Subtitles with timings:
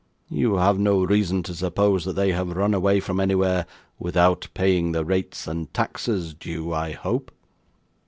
[0.29, 3.67] 'You have no reason to suppose that they have run away from anywhere
[3.99, 7.31] without paying the rates and taxes due, I hope?